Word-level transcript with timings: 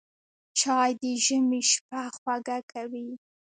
چای 0.59 0.91
د 1.01 1.03
ژمي 1.25 1.61
شپه 1.71 2.03
خوږه 2.17 2.57
کوي 2.71 3.09